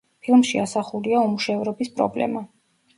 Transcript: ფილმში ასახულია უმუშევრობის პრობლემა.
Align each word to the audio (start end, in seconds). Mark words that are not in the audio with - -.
ფილმში 0.27 0.61
ასახულია 0.63 1.21
უმუშევრობის 1.27 1.95
პრობლემა. 1.97 2.47